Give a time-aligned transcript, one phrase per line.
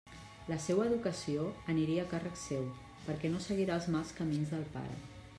[0.51, 1.43] La seua educació
[1.73, 2.65] aniria a càrrec seu,
[3.09, 4.97] perquè no seguira els mals camins del pare.